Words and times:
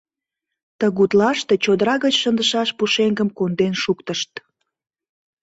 Тыгутлаште 0.79 1.53
чодыра 1.63 1.95
гыч 2.03 2.15
шындышаш 2.21 2.69
пушеҥгым 2.77 3.29
конден 3.37 3.73
шуктышт. 3.83 4.31